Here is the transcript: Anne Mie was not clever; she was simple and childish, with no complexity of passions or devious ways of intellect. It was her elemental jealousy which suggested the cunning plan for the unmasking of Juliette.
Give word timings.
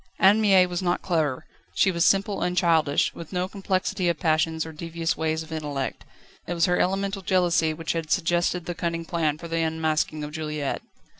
Anne 0.17 0.41
Mie 0.41 0.65
was 0.65 0.81
not 0.81 1.03
clever; 1.03 1.45
she 1.75 1.91
was 1.91 2.03
simple 2.03 2.41
and 2.41 2.57
childish, 2.57 3.13
with 3.13 3.31
no 3.31 3.47
complexity 3.47 4.09
of 4.09 4.19
passions 4.19 4.65
or 4.65 4.71
devious 4.73 5.15
ways 5.15 5.43
of 5.43 5.51
intellect. 5.51 6.05
It 6.47 6.55
was 6.55 6.65
her 6.65 6.79
elemental 6.79 7.21
jealousy 7.21 7.71
which 7.71 7.95
suggested 8.07 8.65
the 8.65 8.73
cunning 8.73 9.05
plan 9.05 9.37
for 9.37 9.47
the 9.47 9.61
unmasking 9.61 10.23
of 10.23 10.31
Juliette. 10.31 10.81